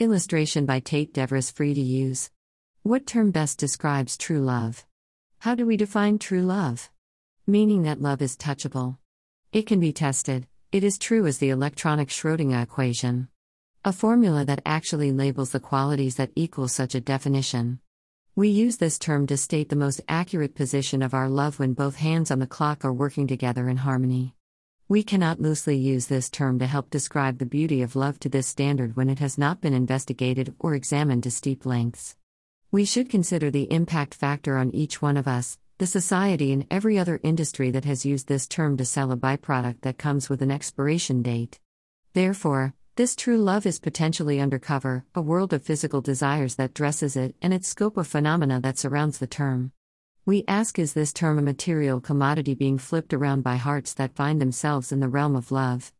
Illustration 0.00 0.66
by 0.66 0.80
Tate 0.80 1.14
Devries 1.14 1.52
free 1.52 1.72
to 1.72 1.80
use. 1.80 2.28
What 2.82 3.06
term 3.06 3.30
best 3.30 3.58
describes 3.58 4.18
true 4.18 4.40
love? 4.40 4.84
How 5.38 5.54
do 5.54 5.64
we 5.64 5.76
define 5.76 6.18
true 6.18 6.42
love? 6.42 6.90
Meaning 7.46 7.84
that 7.84 8.02
love 8.02 8.20
is 8.20 8.36
touchable. 8.36 8.98
It 9.52 9.68
can 9.68 9.78
be 9.78 9.92
tested, 9.92 10.48
it 10.72 10.82
is 10.82 10.98
true 10.98 11.28
as 11.28 11.38
the 11.38 11.50
electronic 11.50 12.08
Schrödinger 12.08 12.60
equation. 12.60 13.28
A 13.84 13.92
formula 13.92 14.44
that 14.44 14.62
actually 14.66 15.12
labels 15.12 15.52
the 15.52 15.60
qualities 15.60 16.16
that 16.16 16.32
equal 16.34 16.66
such 16.66 16.96
a 16.96 17.00
definition. 17.00 17.78
We 18.34 18.48
use 18.48 18.78
this 18.78 18.98
term 18.98 19.28
to 19.28 19.36
state 19.36 19.68
the 19.68 19.76
most 19.76 20.00
accurate 20.08 20.56
position 20.56 21.02
of 21.02 21.14
our 21.14 21.28
love 21.28 21.60
when 21.60 21.72
both 21.72 21.94
hands 21.94 22.32
on 22.32 22.40
the 22.40 22.48
clock 22.48 22.84
are 22.84 22.92
working 22.92 23.28
together 23.28 23.68
in 23.68 23.76
harmony. 23.76 24.34
We 24.86 25.02
cannot 25.02 25.40
loosely 25.40 25.78
use 25.78 26.08
this 26.08 26.28
term 26.28 26.58
to 26.58 26.66
help 26.66 26.90
describe 26.90 27.38
the 27.38 27.46
beauty 27.46 27.80
of 27.80 27.96
love 27.96 28.20
to 28.20 28.28
this 28.28 28.46
standard 28.46 28.96
when 28.96 29.08
it 29.08 29.18
has 29.18 29.38
not 29.38 29.62
been 29.62 29.72
investigated 29.72 30.54
or 30.58 30.74
examined 30.74 31.22
to 31.22 31.30
steep 31.30 31.64
lengths. 31.64 32.16
We 32.70 32.84
should 32.84 33.08
consider 33.08 33.50
the 33.50 33.72
impact 33.72 34.12
factor 34.12 34.58
on 34.58 34.74
each 34.74 35.00
one 35.00 35.16
of 35.16 35.26
us, 35.26 35.58
the 35.78 35.86
society, 35.86 36.52
and 36.52 36.66
every 36.70 36.98
other 36.98 37.18
industry 37.22 37.70
that 37.70 37.86
has 37.86 38.04
used 38.04 38.28
this 38.28 38.46
term 38.46 38.76
to 38.76 38.84
sell 38.84 39.10
a 39.10 39.16
byproduct 39.16 39.80
that 39.80 39.96
comes 39.96 40.28
with 40.28 40.42
an 40.42 40.50
expiration 40.50 41.22
date. 41.22 41.58
Therefore, 42.12 42.74
this 42.96 43.16
true 43.16 43.38
love 43.38 43.64
is 43.64 43.80
potentially 43.80 44.38
undercover, 44.38 45.06
a 45.14 45.22
world 45.22 45.54
of 45.54 45.62
physical 45.62 46.02
desires 46.02 46.56
that 46.56 46.74
dresses 46.74 47.16
it, 47.16 47.34
and 47.40 47.54
its 47.54 47.68
scope 47.68 47.96
of 47.96 48.06
phenomena 48.06 48.60
that 48.60 48.76
surrounds 48.76 49.16
the 49.16 49.26
term. 49.26 49.72
We 50.26 50.42
ask 50.48 50.78
Is 50.78 50.94
this 50.94 51.12
term 51.12 51.38
a 51.38 51.42
material 51.42 52.00
commodity 52.00 52.54
being 52.54 52.78
flipped 52.78 53.12
around 53.12 53.42
by 53.42 53.56
hearts 53.56 53.92
that 53.94 54.16
find 54.16 54.40
themselves 54.40 54.90
in 54.90 55.00
the 55.00 55.08
realm 55.08 55.36
of 55.36 55.52
love? 55.52 55.92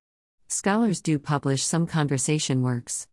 Scholars 0.48 1.02
do 1.02 1.19
publish 1.19 1.62
some 1.62 1.87
conversation 1.87 2.62
works. 2.62 3.06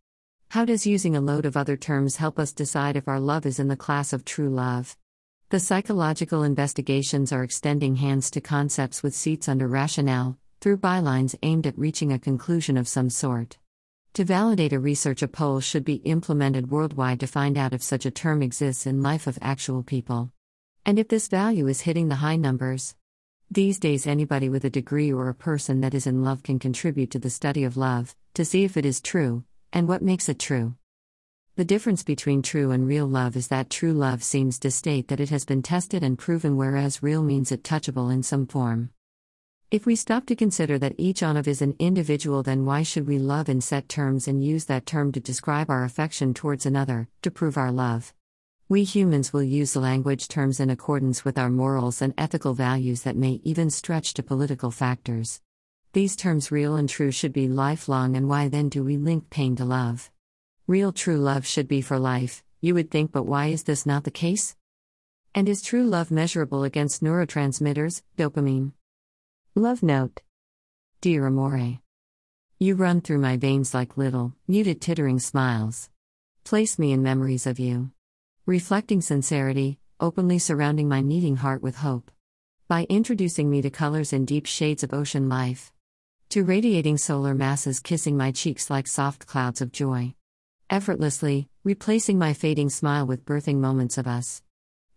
How 0.52 0.64
does 0.64 0.86
using 0.86 1.14
a 1.14 1.20
load 1.20 1.44
of 1.44 1.54
other 1.54 1.76
terms 1.76 2.16
help 2.16 2.38
us 2.38 2.54
decide 2.54 2.96
if 2.96 3.08
our 3.08 3.20
love 3.20 3.44
is 3.44 3.58
in 3.58 3.68
the 3.68 3.76
class 3.76 4.14
of 4.14 4.24
true 4.24 4.48
love? 4.48 4.96
The 5.50 5.60
psychological 5.60 6.44
investigations 6.44 7.30
are 7.30 7.44
extending 7.44 7.96
hands 7.96 8.30
to 8.30 8.40
concepts 8.40 9.02
with 9.02 9.14
seats 9.14 9.50
under 9.50 9.68
rationale, 9.68 10.38
through 10.62 10.78
bylines 10.78 11.34
aimed 11.42 11.66
at 11.66 11.78
reaching 11.78 12.10
a 12.10 12.18
conclusion 12.18 12.78
of 12.78 12.88
some 12.88 13.10
sort. 13.10 13.58
To 14.14 14.24
validate 14.24 14.72
a 14.72 14.80
research, 14.80 15.20
a 15.20 15.28
poll 15.28 15.60
should 15.60 15.84
be 15.84 15.96
implemented 15.96 16.70
worldwide 16.70 17.20
to 17.20 17.26
find 17.26 17.58
out 17.58 17.74
if 17.74 17.82
such 17.82 18.06
a 18.06 18.10
term 18.10 18.40
exists 18.40 18.86
in 18.86 19.02
life 19.02 19.26
of 19.26 19.38
actual 19.42 19.82
people. 19.82 20.32
And 20.84 20.98
if 20.98 21.06
this 21.06 21.28
value 21.28 21.68
is 21.68 21.82
hitting 21.82 22.08
the 22.08 22.16
high 22.16 22.34
numbers. 22.34 22.96
These 23.48 23.78
days, 23.78 24.04
anybody 24.04 24.48
with 24.48 24.64
a 24.64 24.70
degree 24.70 25.12
or 25.12 25.28
a 25.28 25.34
person 25.34 25.80
that 25.80 25.94
is 25.94 26.08
in 26.08 26.24
love 26.24 26.42
can 26.42 26.58
contribute 26.58 27.12
to 27.12 27.20
the 27.20 27.30
study 27.30 27.62
of 27.62 27.76
love, 27.76 28.16
to 28.34 28.44
see 28.44 28.64
if 28.64 28.76
it 28.76 28.84
is 28.84 29.00
true, 29.00 29.44
and 29.72 29.86
what 29.86 30.02
makes 30.02 30.28
it 30.28 30.40
true. 30.40 30.74
The 31.54 31.64
difference 31.64 32.02
between 32.02 32.42
true 32.42 32.72
and 32.72 32.88
real 32.88 33.06
love 33.06 33.36
is 33.36 33.46
that 33.48 33.70
true 33.70 33.92
love 33.92 34.24
seems 34.24 34.58
to 34.60 34.72
state 34.72 35.06
that 35.06 35.20
it 35.20 35.28
has 35.30 35.44
been 35.44 35.62
tested 35.62 36.02
and 36.02 36.18
proven, 36.18 36.56
whereas 36.56 37.02
real 37.02 37.22
means 37.22 37.52
it 37.52 37.62
touchable 37.62 38.12
in 38.12 38.24
some 38.24 38.46
form. 38.46 38.90
If 39.70 39.86
we 39.86 39.94
stop 39.94 40.26
to 40.26 40.34
consider 40.34 40.78
that 40.80 40.96
each 40.98 41.22
of 41.22 41.46
is 41.46 41.62
an 41.62 41.76
individual, 41.78 42.42
then 42.42 42.64
why 42.64 42.82
should 42.82 43.06
we 43.06 43.18
love 43.18 43.48
in 43.48 43.60
set 43.60 43.88
terms 43.88 44.26
and 44.26 44.44
use 44.44 44.64
that 44.64 44.86
term 44.86 45.12
to 45.12 45.20
describe 45.20 45.70
our 45.70 45.84
affection 45.84 46.34
towards 46.34 46.66
another, 46.66 47.08
to 47.22 47.30
prove 47.30 47.56
our 47.56 47.70
love? 47.70 48.12
We 48.72 48.84
humans 48.84 49.34
will 49.34 49.42
use 49.42 49.76
language 49.76 50.28
terms 50.28 50.58
in 50.58 50.70
accordance 50.70 51.26
with 51.26 51.36
our 51.36 51.50
morals 51.50 52.00
and 52.00 52.14
ethical 52.16 52.54
values 52.54 53.02
that 53.02 53.18
may 53.18 53.38
even 53.44 53.68
stretch 53.68 54.14
to 54.14 54.22
political 54.22 54.70
factors. 54.70 55.42
These 55.92 56.16
terms, 56.16 56.50
real 56.50 56.76
and 56.76 56.88
true, 56.88 57.10
should 57.10 57.34
be 57.34 57.48
lifelong, 57.48 58.16
and 58.16 58.30
why 58.30 58.48
then 58.48 58.70
do 58.70 58.82
we 58.82 58.96
link 58.96 59.28
pain 59.28 59.56
to 59.56 59.66
love? 59.66 60.10
Real 60.66 60.90
true 60.90 61.18
love 61.18 61.44
should 61.44 61.68
be 61.68 61.82
for 61.82 61.98
life, 61.98 62.42
you 62.62 62.72
would 62.72 62.90
think, 62.90 63.12
but 63.12 63.26
why 63.26 63.48
is 63.48 63.64
this 63.64 63.84
not 63.84 64.04
the 64.04 64.10
case? 64.10 64.56
And 65.34 65.50
is 65.50 65.60
true 65.60 65.84
love 65.84 66.10
measurable 66.10 66.64
against 66.64 67.02
neurotransmitters, 67.04 68.00
dopamine? 68.16 68.72
Love 69.54 69.82
note. 69.82 70.22
Dear 71.02 71.26
Amore. 71.26 71.80
You 72.58 72.74
run 72.74 73.02
through 73.02 73.18
my 73.18 73.36
veins 73.36 73.74
like 73.74 73.98
little, 73.98 74.32
muted 74.48 74.80
tittering 74.80 75.18
smiles. 75.18 75.90
Place 76.42 76.78
me 76.78 76.92
in 76.92 77.02
memories 77.02 77.46
of 77.46 77.58
you. 77.58 77.90
Reflecting 78.46 79.00
sincerity, 79.00 79.78
openly 80.00 80.36
surrounding 80.36 80.88
my 80.88 81.00
needing 81.00 81.36
heart 81.36 81.62
with 81.62 81.76
hope. 81.76 82.10
By 82.66 82.86
introducing 82.88 83.48
me 83.48 83.62
to 83.62 83.70
colors 83.70 84.12
and 84.12 84.26
deep 84.26 84.46
shades 84.46 84.82
of 84.82 84.92
ocean 84.92 85.28
life. 85.28 85.72
To 86.30 86.42
radiating 86.42 86.98
solar 86.98 87.36
masses 87.36 87.78
kissing 87.78 88.16
my 88.16 88.32
cheeks 88.32 88.68
like 88.68 88.88
soft 88.88 89.28
clouds 89.28 89.60
of 89.60 89.70
joy. 89.70 90.14
Effortlessly, 90.68 91.50
replacing 91.62 92.18
my 92.18 92.32
fading 92.32 92.68
smile 92.68 93.06
with 93.06 93.24
birthing 93.24 93.58
moments 93.58 93.96
of 93.96 94.08
us. 94.08 94.42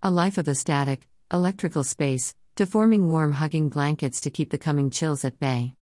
A 0.02 0.10
life 0.10 0.40
of 0.40 0.48
a 0.48 0.56
static, 0.56 1.08
electrical 1.32 1.84
space, 1.84 2.34
to 2.56 2.66
forming 2.66 3.12
warm 3.12 3.34
hugging 3.34 3.70
blankets 3.70 4.22
to 4.22 4.32
keep 4.32 4.50
the 4.50 4.58
coming 4.58 4.90
chills 4.90 5.24
at 5.24 5.40
bay. 5.40 5.76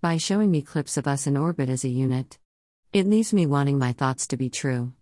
By 0.00 0.18
showing 0.18 0.52
me 0.52 0.62
clips 0.62 0.96
of 0.96 1.08
us 1.08 1.26
in 1.26 1.36
orbit 1.36 1.68
as 1.68 1.82
a 1.82 1.88
unit. 1.88 2.38
It 2.92 3.08
leaves 3.08 3.34
me 3.34 3.44
wanting 3.44 3.76
my 3.76 3.92
thoughts 3.92 4.28
to 4.28 4.36
be 4.36 4.48
true. 4.48 4.92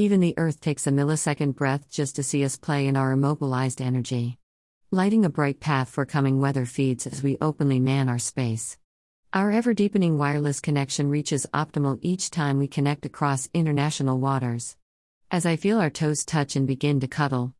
Even 0.00 0.20
the 0.20 0.32
Earth 0.38 0.62
takes 0.62 0.86
a 0.86 0.90
millisecond 0.90 1.56
breath 1.56 1.90
just 1.90 2.16
to 2.16 2.22
see 2.22 2.42
us 2.42 2.56
play 2.56 2.86
in 2.86 2.96
our 2.96 3.12
immobilized 3.12 3.82
energy. 3.82 4.38
Lighting 4.90 5.26
a 5.26 5.28
bright 5.28 5.60
path 5.60 5.90
for 5.90 6.06
coming 6.06 6.40
weather 6.40 6.64
feeds 6.64 7.06
as 7.06 7.22
we 7.22 7.36
openly 7.38 7.80
man 7.80 8.08
our 8.08 8.18
space. 8.18 8.78
Our 9.34 9.50
ever 9.50 9.74
deepening 9.74 10.16
wireless 10.16 10.58
connection 10.58 11.10
reaches 11.10 11.46
optimal 11.52 11.98
each 12.00 12.30
time 12.30 12.56
we 12.56 12.66
connect 12.66 13.04
across 13.04 13.50
international 13.52 14.18
waters. 14.18 14.74
As 15.30 15.44
I 15.44 15.56
feel 15.56 15.78
our 15.78 15.90
toes 15.90 16.24
touch 16.24 16.56
and 16.56 16.66
begin 16.66 16.98
to 17.00 17.06
cuddle, 17.06 17.52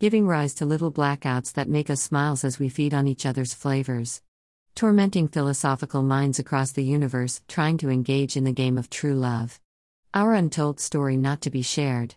giving 0.00 0.26
rise 0.26 0.54
to 0.54 0.64
little 0.64 0.92
blackouts 0.92 1.52
that 1.52 1.68
make 1.68 1.90
us 1.90 2.00
smiles 2.00 2.42
as 2.42 2.58
we 2.58 2.70
feed 2.70 2.94
on 2.94 3.06
each 3.06 3.26
other's 3.26 3.52
flavors. 3.52 4.22
Tormenting 4.74 5.28
philosophical 5.28 6.02
minds 6.02 6.38
across 6.38 6.72
the 6.72 6.84
universe, 6.84 7.42
trying 7.48 7.76
to 7.76 7.90
engage 7.90 8.34
in 8.34 8.44
the 8.44 8.52
game 8.52 8.78
of 8.78 8.88
true 8.88 9.14
love. 9.14 9.60
Our 10.14 10.34
untold 10.34 10.78
story 10.78 11.16
not 11.16 11.40
to 11.40 11.50
be 11.50 11.62
shared. 11.62 12.16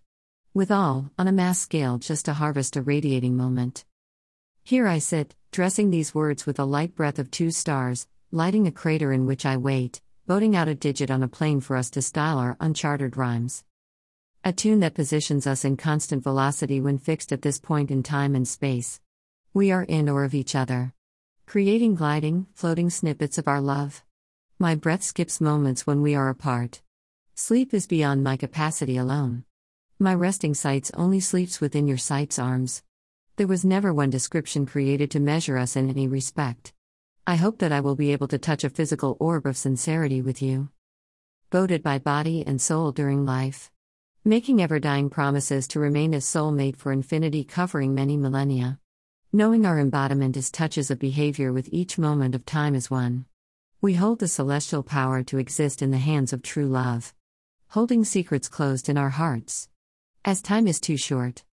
With 0.53 0.69
all, 0.69 1.11
on 1.17 1.29
a 1.29 1.31
mass 1.31 1.59
scale, 1.59 1.97
just 1.97 2.25
to 2.25 2.33
harvest 2.33 2.75
a 2.75 2.81
radiating 2.81 3.37
moment. 3.37 3.85
Here 4.63 4.85
I 4.85 4.99
sit, 4.99 5.33
dressing 5.53 5.91
these 5.91 6.13
words 6.13 6.45
with 6.45 6.59
a 6.59 6.65
light 6.65 6.93
breath 6.93 7.19
of 7.19 7.31
two 7.31 7.51
stars, 7.51 8.09
lighting 8.31 8.67
a 8.67 8.71
crater 8.71 9.13
in 9.13 9.25
which 9.25 9.45
I 9.45 9.55
wait, 9.55 10.01
boating 10.27 10.57
out 10.57 10.67
a 10.67 10.75
digit 10.75 11.09
on 11.09 11.23
a 11.23 11.29
plane 11.29 11.61
for 11.61 11.77
us 11.77 11.89
to 11.91 12.01
style 12.01 12.37
our 12.37 12.57
uncharted 12.59 13.15
rhymes. 13.15 13.63
A 14.43 14.51
tune 14.51 14.81
that 14.81 14.93
positions 14.93 15.47
us 15.47 15.63
in 15.63 15.77
constant 15.77 16.21
velocity 16.21 16.81
when 16.81 16.97
fixed 16.97 17.31
at 17.31 17.43
this 17.43 17.59
point 17.59 17.91
in 17.91 18.03
time 18.03 18.35
and 18.35 18.45
space. 18.45 18.99
We 19.53 19.71
are 19.71 19.83
in 19.83 20.09
or 20.09 20.25
of 20.25 20.35
each 20.35 20.53
other. 20.53 20.93
Creating 21.45 21.95
gliding, 21.95 22.47
floating 22.55 22.89
snippets 22.89 23.37
of 23.37 23.47
our 23.47 23.61
love. 23.61 24.03
My 24.59 24.75
breath 24.75 25.01
skips 25.01 25.39
moments 25.39 25.87
when 25.87 26.01
we 26.01 26.13
are 26.13 26.27
apart. 26.27 26.81
Sleep 27.37 27.73
is 27.73 27.85
beyond 27.85 28.23
my 28.23 28.37
capacity 28.37 28.95
alone. 28.95 29.43
My 29.99 30.13
resting 30.13 30.53
sights 30.53 30.89
only 30.93 31.19
sleeps 31.19 31.59
within 31.59 31.85
your 31.85 31.97
sight's 31.97 32.39
arms. 32.39 32.81
There 33.35 33.45
was 33.45 33.65
never 33.65 33.93
one 33.93 34.09
description 34.09 34.65
created 34.65 35.11
to 35.11 35.19
measure 35.19 35.57
us 35.57 35.75
in 35.75 35.89
any 35.89 36.07
respect. 36.07 36.73
I 37.27 37.35
hope 37.35 37.59
that 37.59 37.73
I 37.73 37.81
will 37.81 37.97
be 37.97 38.13
able 38.13 38.29
to 38.29 38.37
touch 38.37 38.63
a 38.63 38.69
physical 38.69 39.17
orb 39.19 39.45
of 39.45 39.57
sincerity 39.57 40.21
with 40.21 40.41
you. 40.41 40.69
Voted 41.51 41.83
by 41.83 41.99
body 41.99 42.41
and 42.47 42.61
soul 42.61 42.93
during 42.93 43.25
life 43.25 43.69
making 44.27 44.59
ever 44.59 44.79
dying 44.79 45.07
promises 45.07 45.67
to 45.67 45.79
remain 45.79 46.11
as 46.11 46.25
soulmate 46.25 46.75
for 46.75 46.91
infinity, 46.91 47.43
covering 47.43 47.93
many 47.93 48.17
millennia. 48.17 48.79
Knowing 49.31 49.67
our 49.67 49.77
embodiment 49.77 50.35
as 50.35 50.49
touches 50.49 50.89
of 50.89 50.97
behavior 50.97 51.53
with 51.53 51.69
each 51.71 51.99
moment 51.99 52.33
of 52.33 52.43
time 52.43 52.73
as 52.73 52.89
one. 52.89 53.25
We 53.81 53.93
hold 53.93 54.17
the 54.17 54.27
celestial 54.27 54.81
power 54.81 55.21
to 55.23 55.37
exist 55.37 55.83
in 55.83 55.91
the 55.91 55.99
hands 55.99 56.33
of 56.33 56.41
true 56.41 56.65
love. 56.65 57.13
Holding 57.75 58.05
secrets 58.05 58.47
closed 58.47 58.87
in 58.87 58.97
our 58.97 59.09
hearts. 59.09 59.67
As 60.23 60.41
time 60.41 60.65
is 60.65 60.79
too 60.79 60.95
short. 60.95 61.43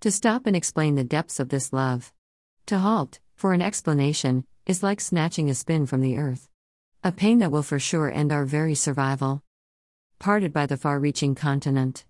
To 0.00 0.10
stop 0.10 0.44
and 0.44 0.56
explain 0.56 0.96
the 0.96 1.04
depths 1.04 1.38
of 1.38 1.50
this 1.50 1.72
love. 1.72 2.12
To 2.66 2.80
halt, 2.80 3.20
for 3.36 3.52
an 3.52 3.62
explanation, 3.62 4.44
is 4.66 4.82
like 4.82 5.00
snatching 5.00 5.48
a 5.48 5.54
spin 5.54 5.86
from 5.86 6.00
the 6.00 6.18
earth. 6.18 6.48
A 7.04 7.12
pain 7.12 7.38
that 7.38 7.52
will 7.52 7.62
for 7.62 7.78
sure 7.78 8.10
end 8.10 8.32
our 8.32 8.44
very 8.44 8.74
survival. 8.74 9.44
Parted 10.18 10.52
by 10.52 10.66
the 10.66 10.76
far 10.76 10.98
reaching 10.98 11.36
continent. 11.36 12.04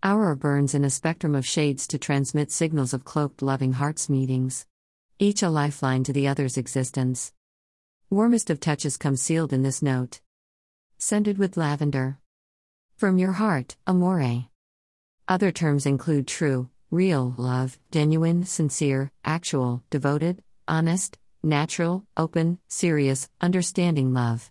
Our 0.00 0.36
burns 0.36 0.72
in 0.72 0.84
a 0.84 0.88
spectrum 0.88 1.34
of 1.34 1.44
shades 1.44 1.88
to 1.88 1.98
transmit 1.98 2.52
signals 2.52 2.94
of 2.94 3.04
cloaked 3.04 3.42
loving 3.42 3.72
hearts 3.72 4.08
meetings. 4.08 4.64
Each 5.18 5.42
a 5.42 5.50
lifeline 5.50 6.04
to 6.04 6.12
the 6.12 6.28
other's 6.28 6.56
existence. 6.56 7.32
Warmest 8.10 8.48
of 8.48 8.60
touches 8.60 8.96
come 8.96 9.16
sealed 9.16 9.52
in 9.52 9.64
this 9.64 9.82
note. 9.82 10.20
Scented 10.98 11.36
with 11.36 11.56
lavender. 11.56 12.20
From 12.98 13.16
your 13.16 13.30
heart, 13.30 13.76
amore. 13.86 14.46
Other 15.28 15.52
terms 15.52 15.86
include 15.86 16.26
true, 16.26 16.68
real 16.90 17.32
love, 17.38 17.78
genuine, 17.92 18.44
sincere, 18.44 19.12
actual, 19.24 19.84
devoted, 19.88 20.42
honest, 20.66 21.16
natural, 21.40 22.02
open, 22.16 22.58
serious, 22.66 23.28
understanding 23.40 24.12
love. 24.12 24.50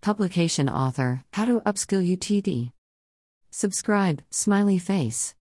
Publication 0.00 0.68
author 0.68 1.22
How 1.34 1.44
to 1.44 1.60
Upskill 1.60 2.04
UTD. 2.16 2.72
Subscribe, 3.52 4.22
smiley 4.30 4.78
face. 4.78 5.36